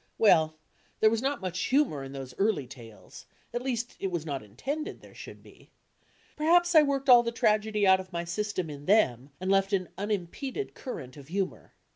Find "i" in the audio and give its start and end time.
6.73-6.81